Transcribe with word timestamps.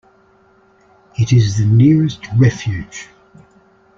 It 1.15 1.31
is 1.31 1.57
the 1.59 1.65
nearest 1.67 2.25
refuge. 2.35 3.09